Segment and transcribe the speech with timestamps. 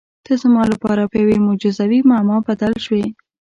[0.25, 3.03] ته زما لپاره په یوې معجزوي معما بدل شوې.